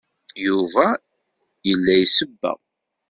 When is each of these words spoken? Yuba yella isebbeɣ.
Yuba 0.45 0.87
yella 1.67 1.93
isebbeɣ. 2.03 2.57